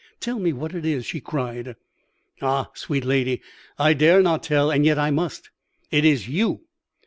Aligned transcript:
"'Tell 0.19 0.39
me 0.39 0.51
what 0.51 0.73
it 0.73 0.83
is,' 0.83 1.05
she 1.05 1.21
cried. 1.21 1.75
"'Ah, 2.41 2.71
sweet 2.73 3.05
lady, 3.05 3.39
I 3.77 3.93
dare 3.93 4.23
not 4.23 4.41
tell; 4.41 4.71
and 4.71 4.83
yet 4.83 4.97
I 4.97 5.11
must. 5.11 5.51
It 5.91 6.03
is 6.03 6.27
you. 6.27 6.61